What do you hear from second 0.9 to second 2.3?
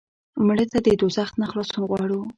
دوزخ نه خلاصون غواړو